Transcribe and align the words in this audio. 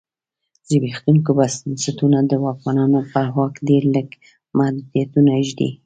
زبېښونکي 0.69 1.31
بنسټونه 1.37 2.17
د 2.29 2.31
واکمنانو 2.45 2.99
پر 3.13 3.27
واک 3.35 3.53
ډېر 3.69 3.83
لږ 3.95 4.09
محدودیتونه 4.57 5.31
ږدي. 5.47 5.69